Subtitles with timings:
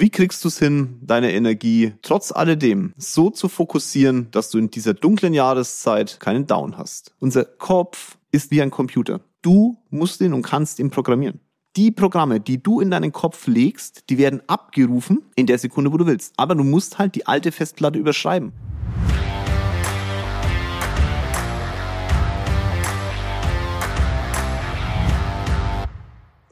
[0.00, 4.70] Wie kriegst du es hin, deine Energie trotz alledem so zu fokussieren, dass du in
[4.70, 7.12] dieser dunklen Jahreszeit keinen Down hast?
[7.18, 9.20] Unser Kopf ist wie ein Computer.
[9.42, 11.40] Du musst ihn und kannst ihn programmieren.
[11.76, 15.98] Die Programme, die du in deinen Kopf legst, die werden abgerufen in der Sekunde, wo
[15.98, 16.32] du willst.
[16.38, 18.54] Aber du musst halt die alte Festplatte überschreiben.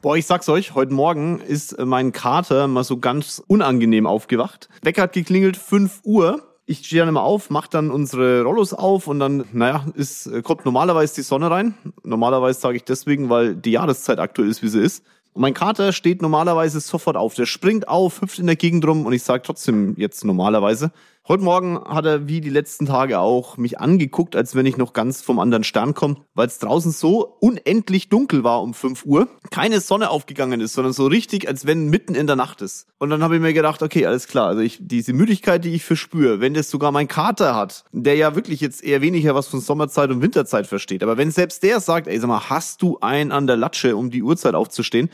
[0.01, 4.69] Boah, ich sag's euch, heute Morgen ist mein Kater mal so ganz unangenehm aufgewacht.
[4.81, 6.41] Wecker hat geklingelt, 5 Uhr.
[6.65, 10.63] Ich stehe dann immer auf, mache dann unsere Rollos auf und dann, naja, ist, kommt
[10.63, 11.73] normalerweise die Sonne rein.
[12.05, 15.03] Normalerweise sage ich deswegen, weil die Jahreszeit aktuell ist, wie sie ist.
[15.33, 17.35] Und mein Kater steht normalerweise sofort auf.
[17.35, 20.93] Der springt auf, hüpft in der Gegend rum und ich sage trotzdem jetzt normalerweise,
[21.27, 24.93] Heute Morgen hat er wie die letzten Tage auch mich angeguckt, als wenn ich noch
[24.93, 29.27] ganz vom anderen Stern komme, weil es draußen so unendlich dunkel war um 5 Uhr,
[29.51, 32.87] keine Sonne aufgegangen ist, sondern so richtig, als wenn mitten in der Nacht ist.
[32.97, 35.85] Und dann habe ich mir gedacht, okay, alles klar, also ich, diese Müdigkeit, die ich
[35.85, 39.61] verspüre, wenn das sogar mein Kater hat, der ja wirklich jetzt eher weniger was von
[39.61, 43.31] Sommerzeit und Winterzeit versteht, aber wenn selbst der sagt, ey, sag mal, hast du einen
[43.31, 45.11] an der Latsche, um die Uhrzeit aufzustehen,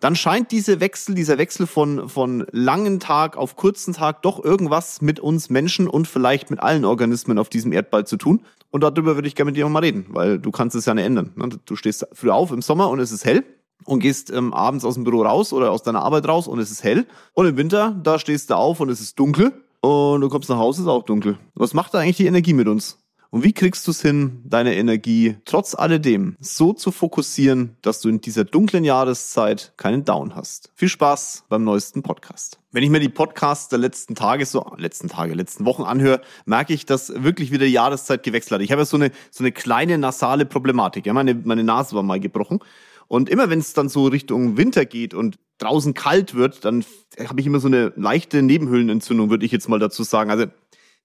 [0.00, 5.02] dann scheint diese Wechsel, dieser Wechsel von, von langen Tag auf kurzen Tag doch irgendwas
[5.02, 8.40] mit uns Menschen und vielleicht mit allen Organismen auf diesem Erdball zu tun.
[8.70, 11.04] Und darüber würde ich gerne mit dir mal reden, weil du kannst es ja nicht
[11.04, 11.32] ändern.
[11.36, 11.50] Ne?
[11.64, 13.44] Du stehst früh auf im Sommer und es ist hell
[13.84, 16.70] und gehst ähm, abends aus dem Büro raus oder aus deiner Arbeit raus und es
[16.70, 17.06] ist hell.
[17.34, 20.58] Und im Winter, da stehst du auf und es ist dunkel und du kommst nach
[20.58, 21.38] Hause, ist auch dunkel.
[21.54, 22.98] Was macht da eigentlich die Energie mit uns?
[23.32, 28.08] Und wie kriegst du es hin, deine Energie trotz alledem so zu fokussieren, dass du
[28.08, 30.72] in dieser dunklen Jahreszeit keinen Down hast?
[30.74, 32.58] Viel Spaß beim neuesten Podcast.
[32.72, 36.74] Wenn ich mir die Podcasts der letzten Tage, so letzten Tage, letzten Wochen anhöre, merke
[36.74, 38.62] ich, dass wirklich wieder die Jahreszeit gewechselt hat.
[38.62, 41.06] Ich habe ja so eine, so eine kleine nasale Problematik.
[41.06, 42.58] Ja, meine, meine Nase war mal gebrochen.
[43.06, 46.84] Und immer wenn es dann so Richtung Winter geht und draußen kalt wird, dann
[47.28, 50.30] habe ich immer so eine leichte Nebenhöhlenentzündung, würde ich jetzt mal dazu sagen.
[50.30, 50.46] Also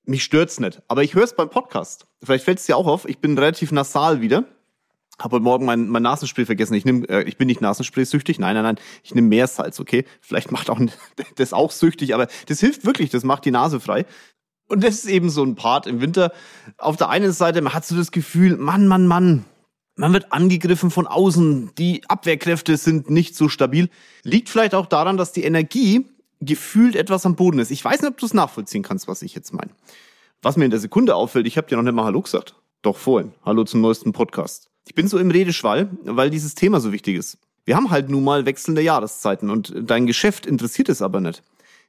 [0.08, 0.81] mich stört's nicht.
[0.88, 2.06] Aber ich höre es beim Podcast.
[2.23, 3.08] Vielleicht fällt es dir auch auf.
[3.08, 4.45] Ich bin relativ nasal wieder.
[5.20, 6.73] Habe heute Morgen mein, mein Nasenspray vergessen.
[6.73, 8.38] Ich nehm, äh, ich bin nicht Nasenspray-süchtig.
[8.38, 8.80] Nein, nein, nein.
[9.04, 10.05] Ich nehme Meersalz, okay?
[10.20, 10.80] Vielleicht macht auch
[11.36, 13.10] das auch süchtig, aber das hilft wirklich.
[13.10, 14.05] Das macht die Nase frei.
[14.67, 16.32] Und das ist eben so ein Part im Winter.
[16.77, 19.45] Auf der einen Seite, man hat so das Gefühl, Mann, Mann, Mann,
[19.95, 21.71] man wird angegriffen von außen.
[21.77, 23.89] Die Abwehrkräfte sind nicht so stabil.
[24.23, 26.05] Liegt vielleicht auch daran, dass die Energie
[26.41, 27.71] gefühlt etwas am Boden ist.
[27.71, 29.71] Ich weiß nicht, ob du es nachvollziehen kannst, was ich jetzt meine.
[30.41, 32.55] Was mir in der Sekunde auffällt, ich habe dir noch nicht mal Hallo gesagt.
[32.81, 33.31] Doch vorhin.
[33.43, 34.69] Hallo zum neuesten Podcast.
[34.87, 37.37] Ich bin so im Redeschwall, weil dieses Thema so wichtig ist.
[37.65, 41.41] Wir haben halt nun mal wechselnde Jahreszeiten und dein Geschäft interessiert es aber nicht.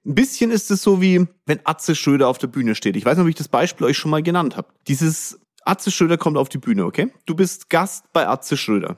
[0.06, 2.96] Ein bisschen ist es so wie, wenn Atze Schröder auf der Bühne steht.
[2.96, 4.68] Ich weiß nicht, ob ich das Beispiel euch schon mal genannt habe.
[4.88, 7.12] Dieses Atze Schröder kommt auf die Bühne, okay?
[7.26, 8.96] Du bist Gast bei Atze Schröder.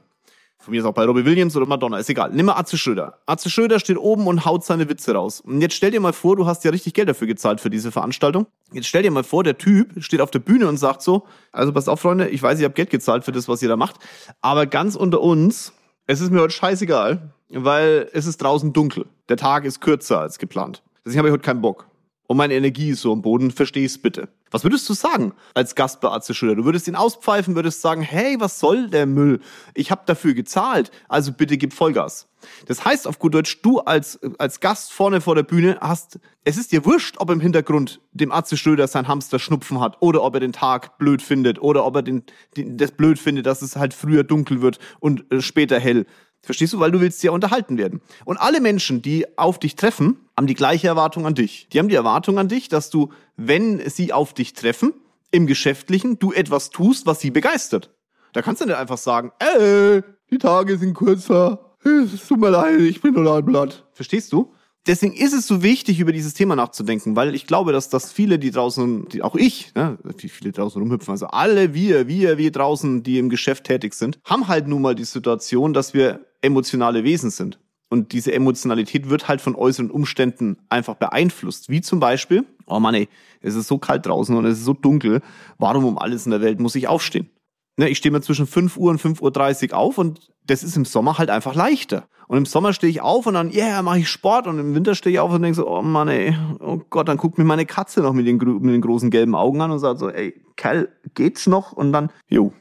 [0.61, 2.31] Von mir ist auch bei Robbie Williams oder Madonna, ist egal.
[2.33, 3.19] Nimm mal Atze Schröder.
[3.27, 5.41] Atze Schröder steht oben und haut seine Witze raus.
[5.41, 7.93] Und jetzt stell dir mal vor, du hast ja richtig Geld dafür gezahlt für diese
[7.93, 8.47] Veranstaltung.
[8.73, 11.73] Jetzt stell dir mal vor, der Typ steht auf der Bühne und sagt so, also
[11.73, 13.97] passt auf, Freunde, ich weiß, ihr habt Geld gezahlt für das, was ihr da macht,
[14.41, 15.73] aber ganz unter uns,
[16.07, 19.07] es ist mir heute scheißegal, weil es ist draußen dunkel.
[19.29, 20.83] Der Tag ist kürzer als geplant.
[21.05, 21.87] Deswegen habe ich heute keinen Bock
[22.27, 24.29] und meine Energie ist so am Boden, versteh's bitte.
[24.51, 26.57] Was würdest du sagen als Gast bei Atze Schröder?
[26.57, 29.41] Du würdest ihn auspfeifen, würdest sagen, hey, was soll der Müll?
[29.75, 32.29] Ich habe dafür gezahlt, also bitte gib Vollgas.
[32.67, 36.57] Das heißt auf gut Deutsch, du als, als Gast vorne vor der Bühne hast, es
[36.57, 40.35] ist dir wurscht, ob im Hintergrund dem Atze Schröder sein Hamster Schnupfen hat oder ob
[40.35, 42.23] er den Tag blöd findet oder ob er den,
[42.57, 46.07] den das blöd findet, dass es halt früher dunkel wird und äh, später hell.
[46.43, 46.81] Verstehst du?
[46.81, 48.01] Weil du willst ja unterhalten werden.
[48.25, 51.69] Und alle Menschen, die auf dich treffen, haben die gleiche Erwartung an dich.
[51.73, 54.95] Die haben die Erwartung an dich, dass du, wenn sie auf dich treffen,
[55.31, 57.95] im Geschäftlichen, du etwas tust, was sie begeistert.
[58.33, 61.75] Da kannst du nicht einfach sagen, ey, die Tage sind kürzer.
[61.85, 63.87] Es tut mir leid, ich bin nur ein Blatt.
[63.93, 64.53] Verstehst du?
[64.87, 68.39] Deswegen ist es so wichtig, über dieses Thema nachzudenken, weil ich glaube, dass das viele,
[68.39, 72.51] die draußen, die, auch ich, ne, wie viele draußen rumhüpfen, also alle wir, wir, wir
[72.51, 77.05] draußen, die im Geschäft tätig sind, haben halt nun mal die Situation, dass wir emotionale
[77.05, 77.59] Wesen sind.
[77.91, 81.71] Und diese Emotionalität wird halt von äußeren Umständen einfach beeinflusst.
[81.71, 83.09] Wie zum Beispiel, oh Mann ey,
[83.41, 85.23] es ist so kalt draußen und es ist so dunkel,
[85.59, 87.31] warum um alles in der Welt muss ich aufstehen?
[87.79, 90.85] Ne, ich stehe mir zwischen 5 Uhr und 5.30 Uhr auf und das ist im
[90.85, 92.09] Sommer halt einfach leichter.
[92.27, 94.95] Und im Sommer stehe ich auf und dann, yeah, mache ich Sport und im Winter
[94.95, 97.65] stehe ich auf und denke so, oh Mann ey, oh Gott, dann guckt mir meine
[97.65, 100.93] Katze noch mit den, mit den großen gelben Augen an und sagt so, ey, Kerl,
[101.15, 101.73] geht's noch?
[101.73, 102.53] Und dann, jo,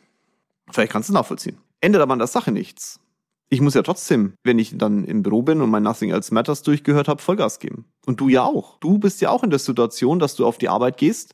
[0.72, 1.58] vielleicht kannst du nachvollziehen.
[1.82, 3.02] Ändert aber an der Sache nichts
[3.50, 6.64] ich muss ja trotzdem, wenn ich dann im Büro bin und mein Nothing Else Matters
[6.64, 7.86] durchgehört habe, Vollgas geben.
[8.06, 8.78] Und du ja auch.
[8.80, 11.34] Du bist ja auch in der Situation, dass du auf die Arbeit gehst.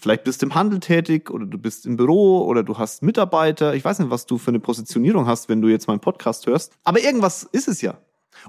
[0.00, 3.74] Vielleicht bist du im Handel tätig oder du bist im Büro oder du hast Mitarbeiter.
[3.74, 6.72] Ich weiß nicht, was du für eine Positionierung hast, wenn du jetzt meinen Podcast hörst.
[6.84, 7.98] Aber irgendwas ist es ja.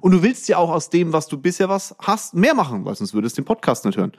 [0.02, 2.94] Und du willst ja auch aus dem, was du bisher was hast, mehr machen, weil
[2.94, 4.12] sonst würdest du den Podcast nicht hören.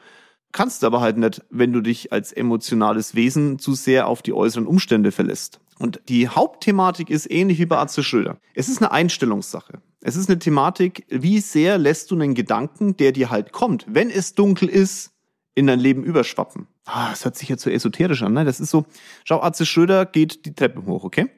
[0.50, 4.66] Kannst aber halt nicht, wenn du dich als emotionales Wesen zu sehr auf die äußeren
[4.66, 5.60] Umstände verlässt.
[5.80, 8.38] Und die Hauptthematik ist ähnlich wie bei Atze Schröder.
[8.54, 9.80] Es ist eine Einstellungssache.
[10.02, 14.10] Es ist eine Thematik, wie sehr lässt du einen Gedanken, der dir halt kommt, wenn
[14.10, 15.12] es dunkel ist,
[15.54, 16.66] in dein Leben überschwappen.
[16.84, 18.34] Ah, das hört sich jetzt so esoterisch an.
[18.34, 18.44] Ne?
[18.44, 18.84] Das ist so,
[19.24, 21.30] schau, Atze Schröder geht die Treppe hoch, okay?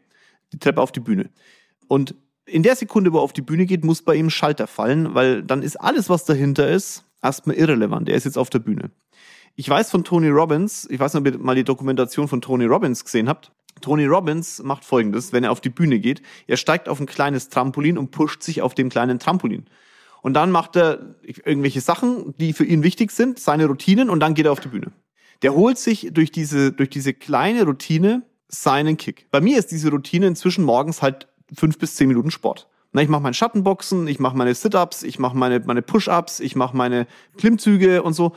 [0.52, 1.30] Die Treppe auf die Bühne.
[1.86, 5.14] Und in der Sekunde, wo er auf die Bühne geht, muss bei ihm Schalter fallen,
[5.14, 8.08] weil dann ist alles, was dahinter ist, erstmal irrelevant.
[8.08, 8.90] Er ist jetzt auf der Bühne.
[9.54, 12.64] Ich weiß von Tony Robbins, ich weiß nicht, ob ihr mal die Dokumentation von Tony
[12.64, 13.52] Robbins gesehen habt.
[13.80, 16.22] Tony Robbins macht folgendes, wenn er auf die Bühne geht.
[16.46, 19.66] Er steigt auf ein kleines Trampolin und pusht sich auf dem kleinen Trampolin.
[20.22, 24.34] Und dann macht er irgendwelche Sachen, die für ihn wichtig sind, seine Routinen, und dann
[24.34, 24.92] geht er auf die Bühne.
[25.42, 29.26] Der holt sich durch diese, durch diese kleine Routine seinen Kick.
[29.32, 32.68] Bei mir ist diese Routine inzwischen morgens halt fünf bis zehn Minuten Sport.
[32.92, 36.54] Na, ich mache mein Schattenboxen, ich mache meine Sit-ups, ich mache meine, meine Push-ups, ich
[36.54, 37.06] mache meine
[37.38, 38.32] Klimmzüge und so.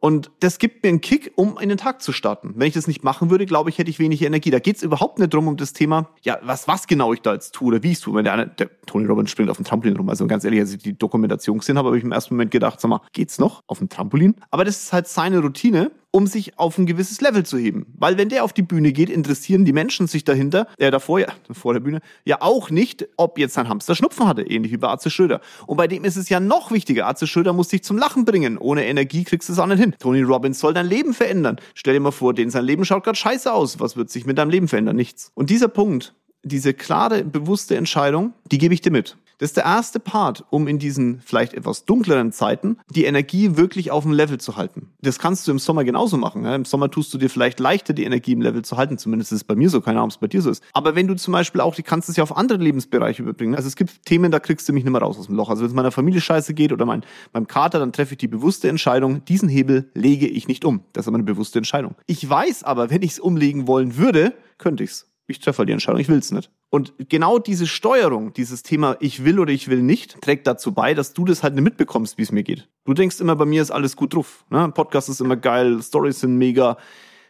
[0.00, 2.54] Und das gibt mir einen Kick, um in den Tag zu starten.
[2.56, 4.50] Wenn ich das nicht machen würde, glaube ich, hätte ich wenig Energie.
[4.50, 7.34] Da geht es überhaupt nicht drum um das Thema, ja, was, was genau ich da
[7.34, 8.14] jetzt tue oder wie ich es tue.
[8.14, 10.08] Wenn der, eine, der Tony Robbins springt auf dem Trampolin rum.
[10.08, 12.80] Also ganz ehrlich, als ich die Dokumentation gesehen habe, habe ich im ersten Moment gedacht,
[12.80, 14.36] sag mal, geht's noch auf dem Trampolin?
[14.50, 17.86] Aber das ist halt seine Routine um sich auf ein gewisses Level zu heben.
[17.96, 21.28] Weil wenn der auf die Bühne geht, interessieren die Menschen sich dahinter, äh, davor, ja,
[21.52, 24.88] vor der Bühne, ja auch nicht, ob jetzt ein Hamster Schnupfen hatte, ähnlich wie bei
[24.88, 25.40] Arze Schröder.
[25.66, 27.06] Und bei dem ist es ja noch wichtiger.
[27.06, 28.58] Arze Schröder muss dich zum Lachen bringen.
[28.58, 29.94] Ohne Energie kriegst du es auch nicht hin.
[29.98, 31.56] Tony Robbins soll dein Leben verändern.
[31.74, 33.80] Stell dir mal vor, den sein Leben schaut gerade scheiße aus.
[33.80, 34.96] Was wird sich mit deinem Leben verändern?
[34.96, 35.30] Nichts.
[35.34, 39.16] Und dieser Punkt, diese klare, bewusste Entscheidung, die gebe ich dir mit.
[39.40, 43.90] Das ist der erste Part, um in diesen vielleicht etwas dunkleren Zeiten die Energie wirklich
[43.90, 44.90] auf dem Level zu halten.
[45.00, 46.44] Das kannst du im Sommer genauso machen.
[46.44, 48.98] Im Sommer tust du dir vielleicht leichter, die Energie im Level zu halten.
[48.98, 49.80] Zumindest ist es bei mir so.
[49.80, 50.62] Keine Ahnung, ob es bei dir so ist.
[50.74, 53.54] Aber wenn du zum Beispiel auch, die kannst es ja auf andere Lebensbereiche überbringen.
[53.54, 55.48] Also es gibt Themen, da kriegst du mich nicht mehr raus aus dem Loch.
[55.48, 57.02] Also wenn es meiner Familie scheiße geht oder mein,
[57.32, 60.82] meinem Kater, dann treffe ich die bewusste Entscheidung, diesen Hebel lege ich nicht um.
[60.92, 61.94] Das ist aber eine bewusste Entscheidung.
[62.06, 65.09] Ich weiß aber, wenn ich es umlegen wollen würde, könnte ich's.
[65.30, 66.50] Ich treffe die Entscheidung, ich will's nicht.
[66.70, 70.92] Und genau diese Steuerung, dieses Thema ich will oder ich will nicht, trägt dazu bei,
[70.92, 72.68] dass du das halt nicht mitbekommst, wie es mir geht.
[72.84, 74.44] Du denkst immer, bei mir ist alles gut drauf.
[74.50, 74.70] Ne?
[74.74, 76.78] Podcast ist immer geil, Stories sind mega.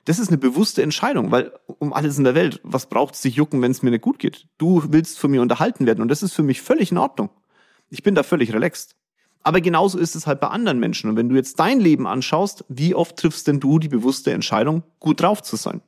[0.07, 3.35] Das ist eine bewusste Entscheidung, weil um alles in der Welt, was braucht es sich
[3.35, 4.49] jucken, wenn es mir nicht gut geht?
[4.57, 7.29] Du willst von mir unterhalten werden und das ist für mich völlig in Ordnung.
[7.91, 8.97] Ich bin da völlig relaxed.
[9.43, 11.11] Aber genauso ist es halt bei anderen Menschen.
[11.11, 14.85] Und wenn du jetzt dein Leben anschaust, wie oft triffst denn du die bewusste Entscheidung,
[15.01, 15.83] gut drauf zu sein?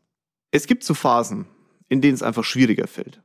[0.50, 1.46] Es gibt so Phasen,
[1.92, 3.20] in denen es einfach schwieriger fällt.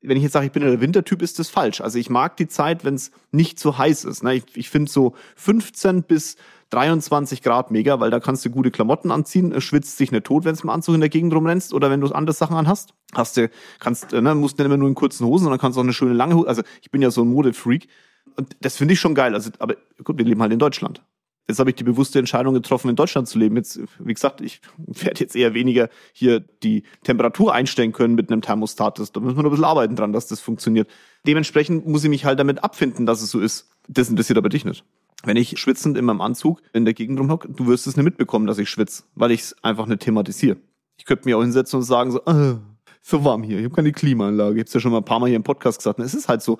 [0.00, 1.80] Wenn ich jetzt sage, ich bin der Wintertyp, ist das falsch.
[1.80, 4.22] Also ich mag die Zeit, wenn es nicht so heiß ist.
[4.22, 4.34] Ne?
[4.34, 6.36] Ich, ich finde so 15 bis
[6.70, 10.54] 23 Grad mega, weil da kannst du gute Klamotten anziehen, schwitzt sich nicht tot, wenn
[10.54, 12.94] du im Anzug in der Gegend rumrennst oder wenn du andere Sachen anhast.
[13.14, 13.50] Hast du,
[13.80, 16.36] kannst, ne, musst nicht immer nur in kurzen Hosen, sondern kannst auch eine schöne lange
[16.36, 16.46] Hose.
[16.46, 17.88] Also ich bin ja so ein Modefreak.
[18.36, 19.34] Und das finde ich schon geil.
[19.34, 19.74] Also, aber
[20.04, 21.02] gut, wir leben halt in Deutschland.
[21.46, 23.56] Jetzt habe ich die bewusste Entscheidung getroffen, in Deutschland zu leben.
[23.56, 28.40] Jetzt, wie gesagt, ich werde jetzt eher weniger hier die Temperatur einstellen können mit einem
[28.40, 28.98] Thermostat.
[28.98, 30.88] da müssen wir noch ein bisschen arbeiten dran, dass das funktioniert.
[31.26, 33.70] Dementsprechend muss ich mich halt damit abfinden, dass es so ist.
[33.88, 34.84] Das interessiert aber dich nicht.
[35.22, 38.46] Wenn ich schwitzend in meinem Anzug in der Gegend rumhocke, du wirst es nicht mitbekommen,
[38.46, 40.56] dass ich schwitze, weil ich es einfach nicht thematisiere.
[40.98, 42.56] Ich könnte mir auch hinsetzen und sagen so, äh,
[43.02, 44.54] so warm hier, ich habe keine Klimaanlage.
[44.54, 45.98] Ich habe es ja schon mal ein paar Mal hier im Podcast gesagt.
[45.98, 46.58] Es ist halt so,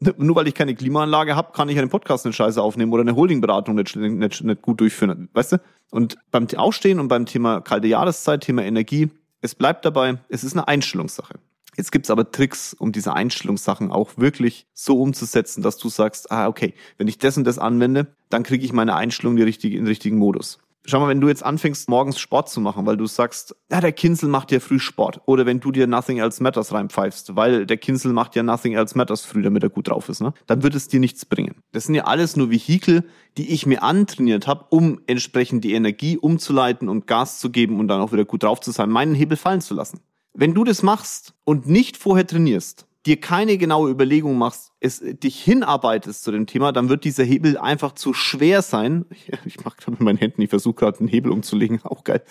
[0.16, 3.14] nur weil ich keine Klimaanlage habe, kann ich einen Podcast nicht scheiße aufnehmen oder eine
[3.14, 5.28] Holdingberatung nicht, nicht, nicht gut durchführen.
[5.32, 5.56] Weißt du?
[5.90, 9.10] Und beim Aufstehen und beim Thema kalte Jahreszeit, Thema Energie,
[9.40, 11.34] es bleibt dabei, es ist eine Einstellungssache.
[11.76, 16.48] Jetzt gibt's aber Tricks, um diese Einstellungssachen auch wirklich so umzusetzen, dass du sagst, ah,
[16.48, 20.18] okay, wenn ich das und das anwende, dann kriege ich meine Einstellung in den richtigen
[20.18, 20.58] Modus.
[20.86, 23.92] Schau mal, wenn du jetzt anfängst, morgens Sport zu machen, weil du sagst, ja, der
[23.92, 25.20] Kinsel macht ja früh Sport.
[25.26, 28.96] Oder wenn du dir Nothing Else Matters reinpfeifst, weil der Kinsel macht ja Nothing Else
[28.96, 30.32] Matters früh, damit er gut drauf ist, ne?
[30.46, 31.56] Dann wird es dir nichts bringen.
[31.72, 33.04] Das sind ja alles nur Vehikel,
[33.36, 37.88] die ich mir antrainiert habe, um entsprechend die Energie umzuleiten und Gas zu geben und
[37.88, 40.00] dann auch wieder gut drauf zu sein, meinen Hebel fallen zu lassen.
[40.32, 45.40] Wenn du das machst und nicht vorher trainierst, dir keine genaue Überlegung machst, es dich
[45.42, 49.06] hinarbeitest zu dem Thema, dann wird dieser Hebel einfach zu schwer sein.
[49.10, 52.22] Ich, ich mache gerade mit meinen Händen, ich versuche gerade einen Hebel umzulegen, auch geil.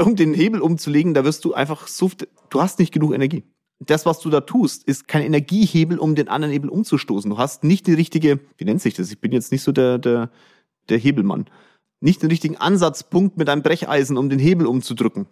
[0.00, 2.10] Um den Hebel umzulegen, da wirst du einfach so,
[2.50, 3.44] du hast nicht genug Energie.
[3.78, 7.30] Das, was du da tust, ist kein Energiehebel, um den anderen Hebel umzustoßen.
[7.30, 9.10] Du hast nicht die richtige, wie nennt sich das?
[9.10, 10.30] Ich bin jetzt nicht so der, der,
[10.88, 11.46] der Hebelmann.
[12.00, 15.26] Nicht den richtigen Ansatzpunkt mit einem Brecheisen, um den Hebel umzudrücken.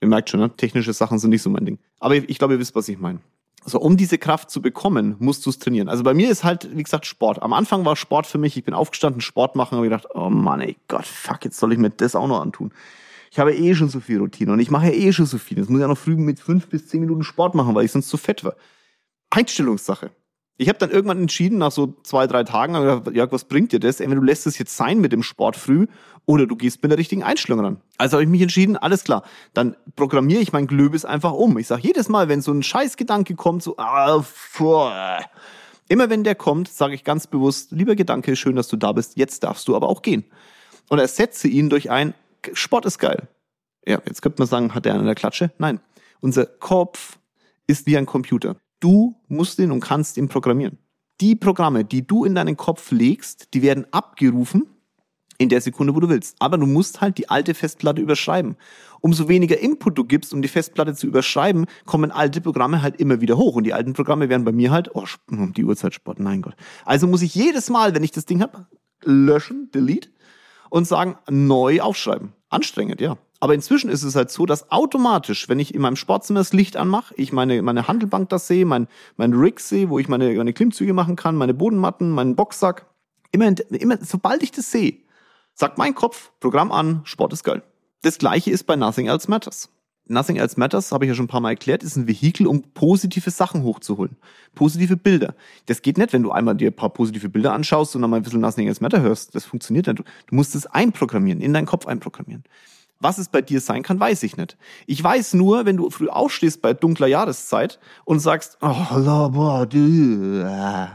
[0.00, 0.54] Ihr merkt schon, ne?
[0.56, 1.78] technische Sachen sind nicht so mein Ding.
[2.00, 3.20] Aber ich, ich glaube, ihr wisst, was ich meine.
[3.68, 5.88] So, um diese Kraft zu bekommen, musst du es trainieren.
[5.88, 7.42] Also bei mir ist halt, wie gesagt, Sport.
[7.42, 10.60] Am Anfang war Sport für mich, ich bin aufgestanden, Sport machen, habe gedacht, oh Mann,
[10.60, 12.72] ey Gott, fuck, jetzt soll ich mir das auch noch antun.
[13.32, 15.58] Ich habe eh schon so viel Routine und ich mache eh schon so viel.
[15.58, 17.90] Jetzt muss ich ja noch früh mit fünf bis zehn Minuten Sport machen, weil ich
[17.90, 18.54] sonst zu fett war.
[19.30, 20.12] Einstellungssache.
[20.58, 22.74] Ich habe dann irgendwann entschieden, nach so zwei, drei Tagen,
[23.12, 24.00] Jörg, was bringt dir das?
[24.00, 25.86] Entweder du lässt es jetzt sein mit dem Sport früh
[26.24, 27.80] oder du gehst mit der richtigen Einstellung ran.
[27.98, 29.22] Also habe ich mich entschieden, alles klar,
[29.52, 31.58] dann programmiere ich mein Glöbis einfach um.
[31.58, 34.24] Ich sage jedes Mal, wenn so ein Scheißgedanke kommt, so, ah,
[34.56, 35.20] boah.
[35.88, 39.16] immer wenn der kommt, sage ich ganz bewusst, lieber Gedanke, schön, dass du da bist,
[39.16, 40.24] jetzt darfst du aber auch gehen.
[40.88, 42.14] Und ersetze ihn durch ein,
[42.54, 43.28] Sport ist geil.
[43.86, 45.50] Ja, jetzt könnte man sagen, hat der eine der Klatsche?
[45.58, 45.80] Nein.
[46.20, 47.18] Unser Kopf
[47.66, 48.56] ist wie ein Computer.
[48.80, 50.78] Du musst ihn und kannst ihn programmieren.
[51.20, 54.66] Die Programme, die du in deinen Kopf legst, die werden abgerufen
[55.38, 56.36] in der Sekunde, wo du willst.
[56.38, 58.56] Aber du musst halt die alte Festplatte überschreiben.
[59.00, 63.20] Umso weniger Input du gibst, um die Festplatte zu überschreiben, kommen alte Programme halt immer
[63.20, 63.54] wieder hoch.
[63.54, 66.56] Und die alten Programme werden bei mir halt, oh, die Uhrzeitsport, mein Gott.
[66.84, 68.66] Also muss ich jedes Mal, wenn ich das Ding habe,
[69.02, 70.10] löschen, delete
[70.70, 72.32] und sagen, neu aufschreiben.
[72.48, 73.16] Anstrengend, ja.
[73.38, 76.76] Aber inzwischen ist es halt so, dass automatisch, wenn ich in meinem Sportzimmer das Licht
[76.76, 80.52] anmache, ich meine, meine Handelbank das sehe, mein, mein Rig sehe, wo ich meine, meine
[80.52, 82.86] Klimmzüge machen kann, meine Bodenmatten, meinen Boxsack.
[83.32, 84.98] Immer, immer, sobald ich das sehe,
[85.54, 87.62] sagt mein Kopf, Programm an, Sport ist geil.
[88.02, 89.68] Das gleiche ist bei Nothing Else Matters.
[90.08, 92.62] Nothing Else Matters, habe ich ja schon ein paar Mal erklärt, ist ein Vehikel, um
[92.62, 94.16] positive Sachen hochzuholen.
[94.54, 95.34] Positive Bilder.
[95.66, 98.18] Das geht nicht, wenn du einmal dir ein paar positive Bilder anschaust und dann mal
[98.18, 99.34] ein bisschen Nothing Else Matter hörst.
[99.34, 99.98] Das funktioniert nicht.
[99.98, 102.44] Du musst es einprogrammieren, in deinen Kopf einprogrammieren.
[102.98, 104.56] Was es bei dir sein kann, weiß ich nicht.
[104.86, 108.74] Ich weiß nur, wenn du früh aufstehst bei dunkler Jahreszeit und sagst, oh,
[109.74, 110.86] äh,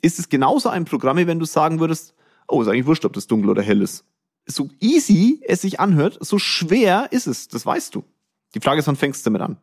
[0.00, 2.14] ist es genauso ein Programm, wie wenn du sagen würdest,
[2.48, 4.04] oh, ist eigentlich wurscht, ob das dunkel oder hell ist.
[4.46, 8.04] So easy es sich anhört, so schwer ist es, das weißt du.
[8.54, 9.58] Die Frage ist, wann fängst du damit an?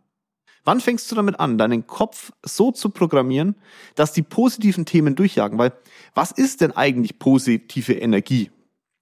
[0.64, 3.56] Wann fängst du damit an, deinen Kopf so zu programmieren,
[3.96, 5.58] dass die positiven Themen durchjagen?
[5.58, 5.74] Weil
[6.14, 8.52] was ist denn eigentlich positive Energie?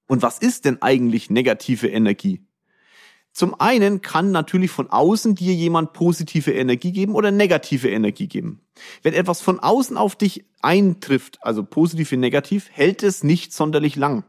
[0.07, 2.41] Und was ist denn eigentlich negative Energie?
[3.39, 8.59] Zum einen kann natürlich von außen dir jemand positive Energie geben oder negative Energie geben.
[9.01, 13.95] Wenn etwas von außen auf dich eintrifft, also positiv wie negativ, hält es nicht sonderlich
[13.95, 14.25] lang.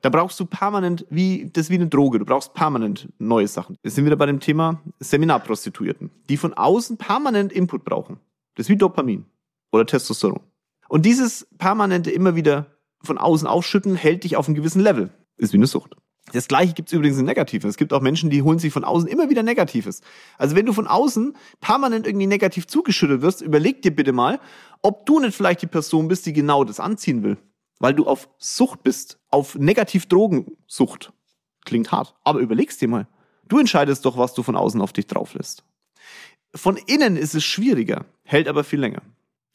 [0.00, 3.78] Da brauchst du permanent, wie, das ist wie eine Droge, du brauchst permanent neue Sachen.
[3.82, 8.18] Wir sind wieder bei dem Thema Seminarprostituierten, die von außen permanent Input brauchen.
[8.56, 9.24] Das ist wie Dopamin
[9.70, 10.40] oder Testosteron.
[10.88, 15.10] Und dieses permanente immer wieder von außen aufschütten hält dich auf einem gewissen Level.
[15.36, 15.94] Ist wie eine Sucht.
[16.32, 17.70] Das gleiche gibt es übrigens in Negativen.
[17.70, 20.00] Es gibt auch Menschen, die holen sich von außen immer wieder Negatives.
[20.38, 24.40] Also wenn du von außen permanent irgendwie negativ zugeschüttet wirst, überleg dir bitte mal,
[24.82, 27.38] ob du nicht vielleicht die Person bist, die genau das anziehen will.
[27.78, 31.12] Weil du auf Sucht bist, auf Negativ-Drogensucht.
[31.64, 33.06] Klingt hart, aber überlegst dir mal.
[33.48, 35.62] Du entscheidest doch, was du von außen auf dich drauf lässt.
[36.54, 39.02] Von innen ist es schwieriger, hält aber viel länger.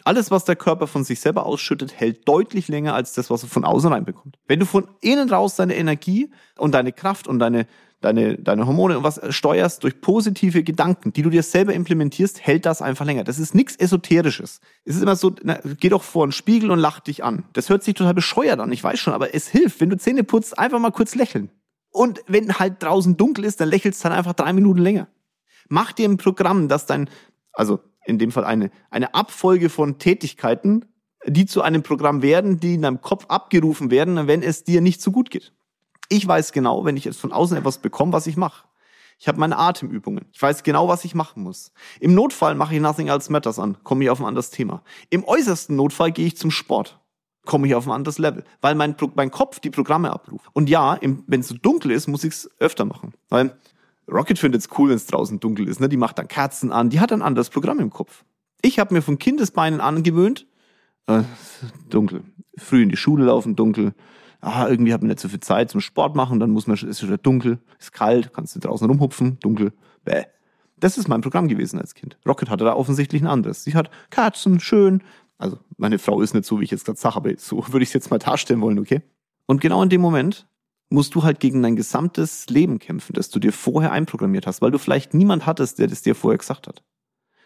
[0.03, 3.49] Alles, was der Körper von sich selber ausschüttet, hält deutlich länger als das, was er
[3.49, 4.37] von außen reinbekommt.
[4.47, 7.67] Wenn du von innen raus deine Energie und deine Kraft und deine,
[8.01, 12.65] deine, deine Hormone und was steuerst durch positive Gedanken, die du dir selber implementierst, hält
[12.65, 13.23] das einfach länger.
[13.23, 14.59] Das ist nichts Esoterisches.
[14.85, 17.45] Es ist immer so, na, geh doch vor einen Spiegel und lach dich an.
[17.53, 19.81] Das hört sich total bescheuert an, ich weiß schon, aber es hilft.
[19.81, 21.49] Wenn du Zähne putzt, einfach mal kurz lächeln.
[21.91, 25.07] Und wenn halt draußen dunkel ist, dann lächelst du dann einfach drei Minuten länger.
[25.67, 27.09] Mach dir ein Programm, dass dein,
[27.53, 27.79] also
[28.11, 30.85] in dem Fall eine, eine Abfolge von Tätigkeiten,
[31.25, 35.01] die zu einem Programm werden, die in deinem Kopf abgerufen werden, wenn es dir nicht
[35.01, 35.53] so gut geht.
[36.09, 38.65] Ich weiß genau, wenn ich jetzt von außen etwas bekomme, was ich mache.
[39.17, 40.25] Ich habe meine Atemübungen.
[40.31, 41.71] Ich weiß genau, was ich machen muss.
[41.99, 44.83] Im Notfall mache ich Nothing Else Matters an, komme ich auf ein anderes Thema.
[45.09, 46.99] Im äußersten Notfall gehe ich zum Sport,
[47.45, 50.47] komme ich auf ein anderes Level, weil mein, mein Kopf die Programme abruft.
[50.53, 53.13] Und ja, wenn es so dunkel ist, muss ich es öfter machen.
[53.29, 53.55] Weil
[54.11, 55.79] Rocket findet es cool, wenn es draußen dunkel ist.
[55.79, 55.87] Ne?
[55.87, 56.89] Die macht dann Kerzen an.
[56.89, 58.23] Die hat ein anderes Programm im Kopf.
[58.61, 60.45] Ich habe mir von Kindesbeinen angewöhnt,
[61.07, 61.23] äh,
[61.89, 62.23] dunkel.
[62.57, 63.93] Früh in die Schule laufen, dunkel.
[64.41, 67.03] Ah, irgendwie hat man nicht so viel Zeit zum Sport machen, dann muss man, ist
[67.03, 69.71] wieder dunkel, ist kalt, kannst du draußen rumhupfen, dunkel.
[70.03, 70.25] Bäh.
[70.79, 72.17] Das ist mein Programm gewesen als Kind.
[72.27, 73.63] Rocket hatte da offensichtlich ein anderes.
[73.63, 75.03] Sie hat Kerzen, schön.
[75.37, 77.89] Also, meine Frau ist nicht so, wie ich jetzt gerade sage, aber so würde ich
[77.89, 79.01] es jetzt mal darstellen wollen, okay?
[79.45, 80.47] Und genau in dem Moment
[80.91, 84.71] musst du halt gegen dein gesamtes Leben kämpfen, das du dir vorher einprogrammiert hast, weil
[84.71, 86.83] du vielleicht niemand hattest, der das dir vorher gesagt hat.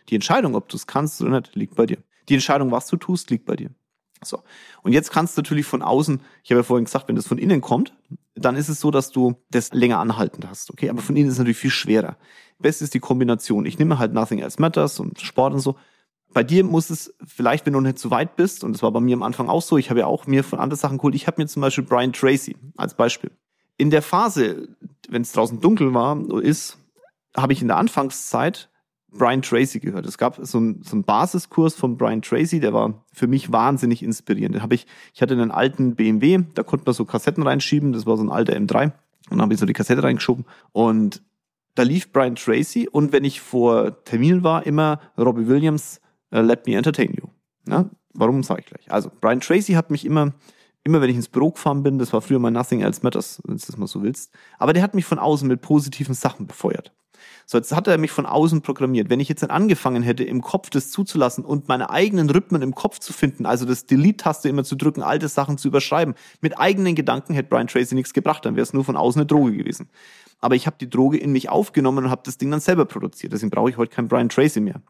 [0.09, 1.97] Die Entscheidung, ob du es kannst oder nicht, liegt bei dir.
[2.27, 3.69] Die Entscheidung, was du tust, liegt bei dir.
[4.23, 4.41] So.
[4.81, 7.37] Und jetzt kannst du natürlich von außen, ich habe ja vorhin gesagt, wenn das von
[7.37, 7.93] innen kommt,
[8.33, 10.71] dann ist es so, dass du das länger anhaltend hast.
[10.71, 12.17] Okay, aber von innen ist es natürlich viel schwerer.
[12.57, 13.65] Best ist die Kombination.
[13.65, 15.75] Ich nehme halt Nothing Else Matters und Sport und so.
[16.35, 18.99] Bei dir muss es vielleicht, wenn du nicht zu weit bist, und das war bei
[18.99, 21.15] mir am Anfang auch so, ich habe ja auch mir von anderen Sachen geholt.
[21.15, 23.31] Ich habe mir zum Beispiel Brian Tracy als Beispiel.
[23.77, 24.67] In der Phase,
[25.07, 26.77] wenn es draußen dunkel war, ist,
[27.37, 28.69] habe ich in der Anfangszeit
[29.13, 30.05] Brian Tracy gehört.
[30.05, 34.03] Es gab so einen, so einen Basiskurs von Brian Tracy, der war für mich wahnsinnig
[34.03, 34.55] inspirierend.
[34.55, 38.05] Den habe ich, ich hatte einen alten BMW, da konnte man so Kassetten reinschieben, das
[38.05, 38.91] war so ein alter M3 und
[39.29, 41.21] dann habe ich so die Kassette reingeschoben und
[41.75, 46.01] da lief Brian Tracy und wenn ich vor Terminen war, immer Robbie Williams
[46.33, 47.29] uh, Let Me Entertain You.
[47.67, 47.89] Ja?
[48.13, 48.91] Warum sage ich gleich?
[48.91, 50.33] Also, Brian Tracy hat mich immer,
[50.83, 53.57] immer wenn ich ins Büro gefahren bin, das war früher mal Nothing Else Matters, wenn
[53.57, 56.93] du das mal so willst, aber der hat mich von außen mit positiven Sachen befeuert.
[57.45, 59.09] So, jetzt hat er mich von außen programmiert.
[59.09, 62.73] Wenn ich jetzt dann angefangen hätte, im Kopf das zuzulassen und meine eigenen Rhythmen im
[62.73, 66.95] Kopf zu finden, also das Delete-Taste immer zu drücken, alte Sachen zu überschreiben, mit eigenen
[66.95, 69.89] Gedanken hätte Brian Tracy nichts gebracht, dann wäre es nur von außen eine Droge gewesen.
[70.39, 73.33] Aber ich habe die Droge in mich aufgenommen und habe das Ding dann selber produziert.
[73.33, 74.81] Deswegen brauche ich heute kein Brian Tracy mehr.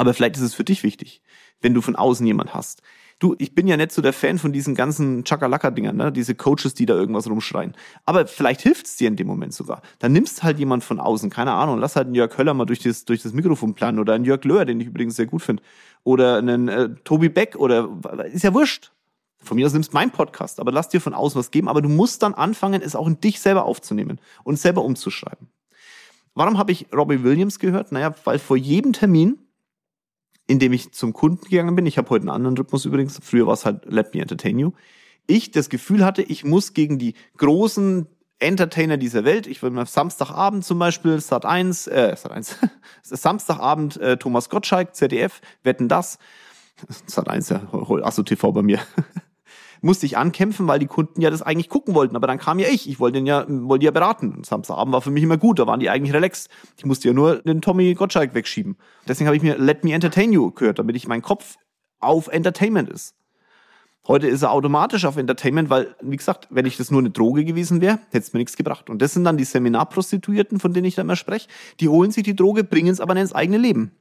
[0.00, 1.20] Aber vielleicht ist es für dich wichtig,
[1.60, 2.82] wenn du von außen jemand hast,
[3.20, 6.10] Du, ich bin ja nicht so der Fan von diesen ganzen Chakalaka-Dingern, ne?
[6.10, 7.74] diese Coaches, die da irgendwas rumschreien.
[8.06, 9.82] Aber vielleicht hilft's dir in dem Moment sogar.
[9.98, 12.78] Dann nimmst halt jemand von außen, keine Ahnung, lass halt einen Jörg Höller mal durch
[12.78, 15.62] das, durch das Mikrofon planen oder einen Jörg Löhr, den ich übrigens sehr gut finde.
[16.02, 17.90] Oder einen äh, Tobi Beck oder
[18.32, 18.90] ist ja wurscht.
[19.36, 21.68] Von mir aus nimmst mein Podcast, aber lass dir von außen was geben.
[21.68, 25.48] Aber du musst dann anfangen, es auch in dich selber aufzunehmen und selber umzuschreiben.
[26.34, 27.92] Warum habe ich Robbie Williams gehört?
[27.92, 29.38] Naja, weil vor jedem Termin
[30.50, 31.86] indem ich zum Kunden gegangen bin.
[31.86, 33.20] Ich habe heute einen anderen Rhythmus übrigens.
[33.22, 34.72] Früher war es halt Let Me Entertain You.
[35.28, 38.08] Ich das Gefühl hatte, ich muss gegen die großen
[38.40, 42.56] Entertainer dieser Welt, ich will mal Samstagabend zum Beispiel, Sat 1, äh, Sat 1,
[43.02, 46.18] Samstagabend äh, Thomas Gottschalk, ZDF, wetten das.
[47.06, 47.62] Sat 1, ja,
[48.02, 48.80] Asso TV bei mir.
[49.80, 52.16] musste ich ankämpfen, weil die Kunden ja das eigentlich gucken wollten.
[52.16, 52.88] Aber dann kam ja ich.
[52.88, 54.42] Ich wollte den ja, wollte ja beraten.
[54.44, 55.58] Samstagabend war für mich immer gut.
[55.58, 56.48] Da waren die eigentlich relaxed.
[56.76, 58.76] Ich musste ja nur den Tommy Gottschalk wegschieben.
[59.08, 61.56] Deswegen habe ich mir Let Me Entertain You gehört, damit ich mein Kopf
[61.98, 63.14] auf Entertainment ist.
[64.08, 67.44] Heute ist er automatisch auf Entertainment, weil, wie gesagt, wenn ich das nur eine Droge
[67.44, 68.88] gewesen wäre, hätte es mir nichts gebracht.
[68.88, 71.48] Und das sind dann die Seminarprostituierten, von denen ich da immer spreche.
[71.80, 73.92] Die holen sich die Droge, bringen es aber ins eigene Leben.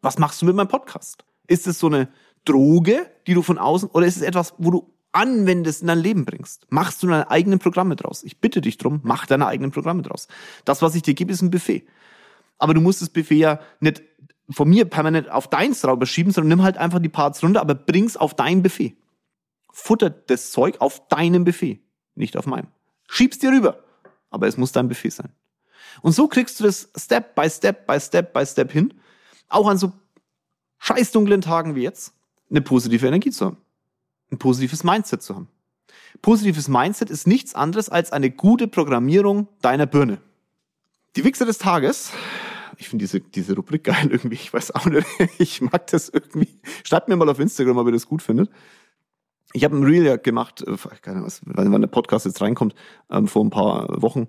[0.00, 1.24] Was machst du mit meinem Podcast?
[1.46, 2.08] Ist es so eine
[2.46, 6.24] Droge, die du von außen, oder ist es etwas, wo du anwendest, in dein Leben
[6.24, 6.66] bringst?
[6.70, 8.22] Machst du deine eigenen Programme draus?
[8.22, 10.28] Ich bitte dich drum, mach deine eigenen Programme draus.
[10.64, 11.86] Das, was ich dir gebe, ist ein Buffet.
[12.58, 14.02] Aber du musst das Buffet ja nicht
[14.50, 17.74] von mir permanent auf deins drüber schieben, sondern nimm halt einfach die Parts runter, aber
[17.74, 18.96] bring's auf dein Buffet.
[19.72, 21.80] Futter das Zeug auf deinem Buffet,
[22.14, 22.68] nicht auf meinem.
[23.08, 23.82] Schieb's dir rüber,
[24.30, 25.32] aber es muss dein Buffet sein.
[26.02, 28.94] Und so kriegst du das Step by Step by Step by Step hin,
[29.48, 29.92] auch an so
[30.78, 32.14] scheiß dunklen Tagen wie jetzt,
[32.50, 33.56] eine positive Energie zu haben.
[34.30, 35.48] Ein positives Mindset zu haben.
[36.22, 40.18] Positives Mindset ist nichts anderes als eine gute Programmierung deiner Birne.
[41.16, 42.12] Die Wichser des Tages.
[42.78, 44.34] Ich finde diese, diese Rubrik geil irgendwie.
[44.34, 45.06] Ich weiß auch nicht.
[45.38, 46.48] Ich mag das irgendwie.
[46.84, 48.50] Schreibt mir mal auf Instagram, ob ihr das gut findet.
[49.52, 52.74] Ich habe ein Reel gemacht, äh, keine Ahnung, wann der Podcast jetzt reinkommt,
[53.10, 54.28] ähm, vor ein paar Wochen.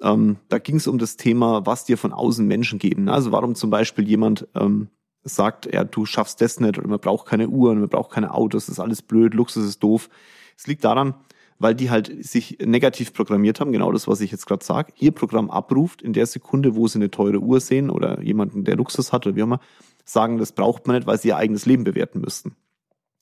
[0.00, 3.08] Ähm, da ging es um das Thema, was dir von außen Menschen geben.
[3.08, 4.88] Also warum zum Beispiel jemand ähm,
[5.24, 8.66] sagt, ja, du schaffst das nicht oder man braucht keine Uhren, man braucht keine Autos,
[8.66, 10.08] das ist alles blöd, Luxus ist doof.
[10.56, 11.14] Es liegt daran,
[11.58, 15.12] weil die halt sich negativ programmiert haben, genau das, was ich jetzt gerade sage, ihr
[15.12, 19.12] Programm abruft in der Sekunde, wo sie eine teure Uhr sehen oder jemanden, der Luxus
[19.12, 19.60] hat oder wie auch immer,
[20.04, 22.56] sagen, das braucht man nicht, weil sie ihr eigenes Leben bewerten müssten.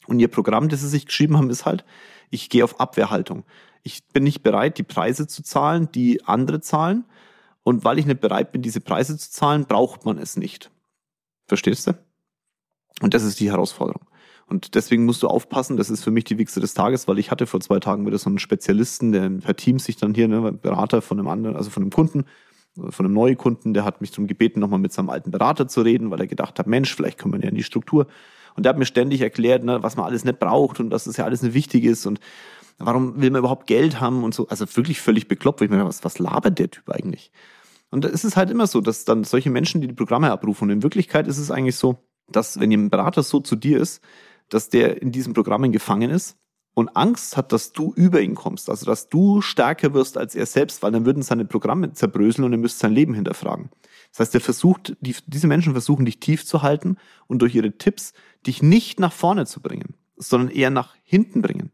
[0.07, 1.85] Und ihr Programm, das sie sich geschrieben haben, ist halt,
[2.31, 3.45] ich gehe auf Abwehrhaltung.
[3.83, 7.05] Ich bin nicht bereit, die Preise zu zahlen, die andere zahlen.
[7.63, 10.71] Und weil ich nicht bereit bin, diese Preise zu zahlen, braucht man es nicht.
[11.51, 11.99] Verstehst du?
[13.03, 14.07] Und das ist die Herausforderung.
[14.47, 17.33] Und deswegen musst du aufpassen, das ist für mich die Wichse des Tages, weil ich
[17.33, 20.53] hatte vor zwei Tagen wieder so einen Spezialisten, der per Team sich dann hier, ne,
[20.53, 22.27] Berater von einem anderen, also von einem Kunden,
[22.77, 25.81] von einem neuen Kunden, der hat mich darum gebeten, nochmal mit seinem alten Berater zu
[25.81, 28.07] reden, weil er gedacht hat, Mensch, vielleicht kommen wir ja in die Struktur.
[28.55, 31.17] Und der hat mir ständig erklärt, ne, was man alles nicht braucht und dass das
[31.17, 32.21] ja alles nicht wichtig ist und
[32.79, 34.47] warum will man überhaupt Geld haben und so.
[34.47, 37.33] Also wirklich völlig bekloppt, wo ich mir was, was labert der Typ eigentlich?
[37.91, 40.65] Und da ist es halt immer so, dass dann solche Menschen, die die Programme abrufen,
[40.65, 41.99] und in Wirklichkeit ist es eigentlich so,
[42.29, 44.01] dass wenn ein Berater so zu dir ist,
[44.49, 46.37] dass der in diesen Programmen gefangen ist
[46.75, 50.47] und Angst hat, dass du über ihn kommst, also dass du stärker wirst als er
[50.47, 53.71] selbst, weil dann würden seine Programme zerbröseln und er müsste sein Leben hinterfragen.
[54.11, 57.77] Das heißt, er versucht, die, diese Menschen versuchen dich tief zu halten und durch ihre
[57.77, 58.13] Tipps
[58.47, 61.71] dich nicht nach vorne zu bringen, sondern eher nach hinten bringen.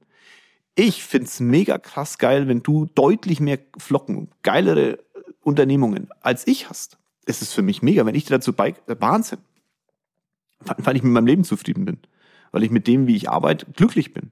[0.75, 4.99] Ich find's mega krass geil, wenn du deutlich mehr Flocken, geilere
[5.47, 8.97] Unternehmungen als ich hast, ist es für mich mega, wenn ich dir dazu bei, äh,
[8.99, 9.39] Wahnsinn.
[10.79, 11.99] Weil ich mit meinem Leben zufrieden bin.
[12.51, 14.31] Weil ich mit dem, wie ich arbeite, glücklich bin.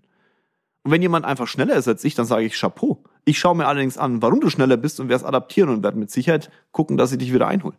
[0.82, 3.02] Und wenn jemand einfach schneller ist als ich, dann sage ich Chapeau.
[3.24, 5.98] Ich schaue mir allerdings an, warum du schneller bist und werde es adaptieren und werde
[5.98, 7.76] mit Sicherheit gucken, dass ich dich wieder einhole.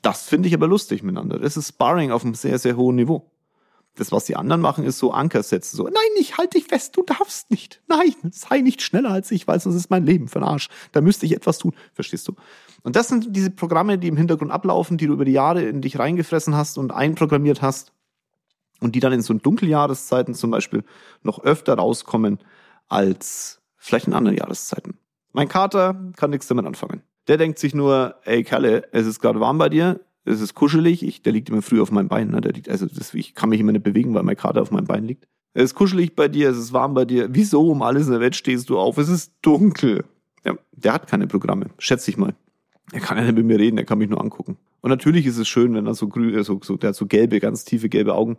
[0.00, 1.38] Das finde ich aber lustig miteinander.
[1.38, 3.30] Das ist Sparring auf einem sehr, sehr hohen Niveau.
[3.96, 5.76] Das, was die anderen machen, ist so Anker setzen.
[5.76, 7.82] So, nein, ich halte dich fest, du darfst nicht.
[7.88, 10.68] Nein, sei nicht schneller als ich, weil sonst ist mein Leben für den Arsch.
[10.92, 11.74] Da müsste ich etwas tun.
[11.92, 12.34] Verstehst du?
[12.82, 15.80] Und das sind diese Programme, die im Hintergrund ablaufen, die du über die Jahre in
[15.82, 17.92] dich reingefressen hast und einprogrammiert hast
[18.80, 20.84] und die dann in so Dunkeljahreszeiten zum Beispiel
[21.22, 22.38] noch öfter rauskommen
[22.88, 24.98] als vielleicht in anderen Jahreszeiten.
[25.32, 27.02] Mein Kater kann nichts damit anfangen.
[27.28, 31.02] Der denkt sich nur, ey Kerle, es ist gerade warm bei dir, Es ist kuschelig.
[31.02, 32.28] Ich, der liegt immer früh auf meinem Bein.
[32.28, 32.40] Ne?
[32.40, 34.86] Der liegt, also das, ich kann mich immer nicht bewegen, weil mein Kater auf meinem
[34.86, 35.26] Bein liegt.
[35.54, 37.28] Es ist kuschelig bei dir, es ist warm bei dir.
[37.30, 38.98] Wieso um alles in der Welt stehst du auf?
[38.98, 40.04] Es ist dunkel.
[40.44, 42.34] Ja, der hat keine Programme, schätze ich mal.
[42.92, 44.56] Er kann ja nicht mit mir reden, er kann mich nur angucken.
[44.80, 47.40] Und natürlich ist es schön, wenn er so grün, so, so, der hat so gelbe,
[47.40, 48.38] ganz tiefe gelbe Augen.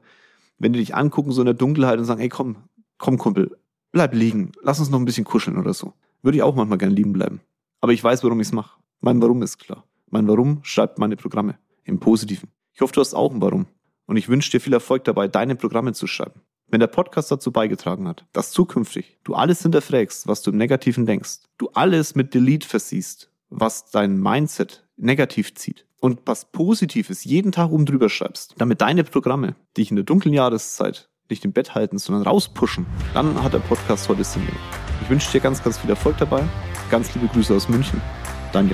[0.59, 2.57] Wenn die dich angucken, so in der Dunkelheit und sagen, ey, komm,
[2.97, 3.57] komm, Kumpel,
[3.91, 5.93] bleib liegen, lass uns noch ein bisschen kuscheln oder so.
[6.21, 7.41] Würde ich auch manchmal gern liegen bleiben.
[7.79, 8.77] Aber ich weiß, warum ich es mache.
[8.99, 9.85] Mein Warum ist klar.
[10.09, 11.57] Mein Warum schreibt meine Programme.
[11.83, 12.49] Im Positiven.
[12.73, 13.65] Ich hoffe, du hast auch ein Warum.
[14.05, 16.41] Und ich wünsche dir viel Erfolg dabei, deine Programme zu schreiben.
[16.67, 21.05] Wenn der Podcast dazu beigetragen hat, dass zukünftig du alles hinterfragst, was du im Negativen
[21.05, 27.51] denkst, du alles mit Delete versiehst, was dein Mindset negativ zieht und was Positives jeden
[27.51, 31.75] Tag oben drüber schreibst, damit deine Programme dich in der dunklen Jahreszeit nicht im Bett
[31.75, 34.47] halten, sondern rauspushen, dann hat der Podcast heute Sinn.
[35.01, 36.43] Ich wünsche dir ganz, ganz viel Erfolg dabei.
[36.89, 38.01] Ganz liebe Grüße aus München.
[38.53, 38.69] Jan.